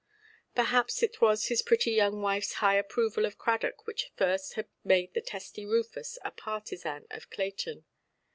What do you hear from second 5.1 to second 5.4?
the